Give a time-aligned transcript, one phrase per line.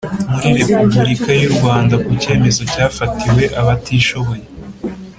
[0.43, 4.45] Muri repubulika y u rwanda ku cyemezo cyafatiwe abatishoboye